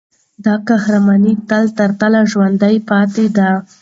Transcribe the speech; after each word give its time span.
دا 0.45 0.53
قهرماني 0.67 1.33
تله 1.49 1.69
ترتله 1.77 2.21
ژوندي 2.31 2.75
پاتې 2.89 3.25
ده. 3.37 3.49